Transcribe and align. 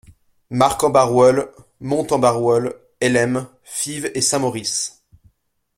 Marcq-en-Baroeul, 0.49 1.51
Mons-en-Baroeul, 1.79 2.73
Hellemmes, 3.01 3.47
Fives 3.63 4.09
et 4.15 4.21
St-Maurice. 4.21 5.03